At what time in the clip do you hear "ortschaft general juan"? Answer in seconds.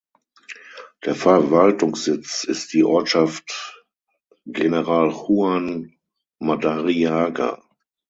2.83-5.93